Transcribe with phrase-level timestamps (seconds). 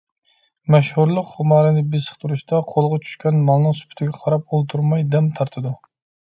[0.75, 5.77] مەشھۇرلۇق خۇمارىنى بېسىقتۇرۇشقا قولىغا چۈشكەن مالنىڭ سۈپىتىگە قاراپ ئولتۇرماي دەم تارتىدۇ.